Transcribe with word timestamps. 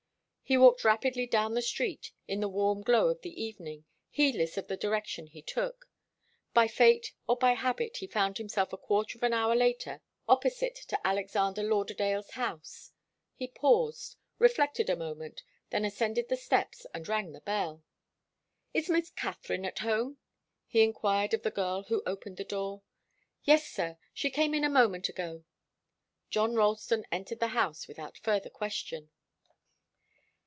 He 0.43 0.57
walked 0.57 0.83
rapidly 0.83 1.25
down 1.27 1.53
the 1.53 1.61
street 1.61 2.11
in 2.27 2.41
the 2.41 2.49
warm 2.49 2.81
glow 2.81 3.07
of 3.07 3.21
the 3.21 3.41
evening, 3.41 3.85
heedless 4.09 4.57
of 4.57 4.67
the 4.67 4.75
direction 4.75 5.27
he 5.27 5.41
took. 5.41 5.89
By 6.53 6.67
fate 6.67 7.13
or 7.25 7.37
by 7.37 7.53
habit, 7.53 7.95
he 7.95 8.05
found 8.07 8.37
himself 8.37 8.73
a 8.73 8.77
quarter 8.77 9.17
of 9.17 9.23
an 9.23 9.31
hour 9.31 9.55
later 9.55 10.01
opposite 10.27 10.75
to 10.89 10.99
Alexander 11.07 11.63
Lauderdale's 11.63 12.31
house. 12.31 12.91
He 13.33 13.47
paused, 13.47 14.17
reflected 14.39 14.89
a 14.89 14.97
moment, 14.97 15.41
then 15.69 15.85
ascended 15.85 16.27
the 16.27 16.35
steps 16.35 16.85
and 16.93 17.07
rang 17.07 17.31
the 17.31 17.39
bell. 17.39 17.81
"Is 18.73 18.89
Miss 18.89 19.09
Katharine 19.09 19.63
at 19.63 19.79
home?" 19.79 20.17
he 20.67 20.81
enquired 20.83 21.33
of 21.33 21.43
the 21.43 21.49
girl 21.51 21.83
who 21.83 22.03
opened 22.05 22.35
the 22.35 22.43
door. 22.43 22.81
"Yes, 23.45 23.65
sir. 23.69 23.97
She 24.13 24.29
came 24.29 24.53
in 24.53 24.65
a 24.65 24.69
moment 24.69 25.07
ago." 25.07 25.45
John 26.29 26.55
Ralston 26.55 27.05
entered 27.09 27.39
the 27.39 27.55
house 27.55 27.87
without 27.87 28.17
further 28.17 28.49
question. 28.49 29.11